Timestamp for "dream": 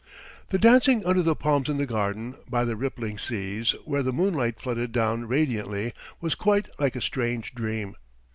7.53-7.95